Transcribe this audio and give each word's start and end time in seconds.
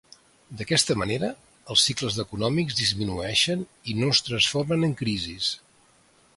D'aquesta 0.61 0.95
manera, 1.01 1.29
els 1.73 1.83
cicles 1.89 2.17
econòmics 2.25 2.79
disminueixen 2.81 3.61
i 3.93 3.95
no 4.01 4.11
es 4.17 4.25
transformen 4.31 4.89
en 4.91 4.99
crisis. 5.03 5.55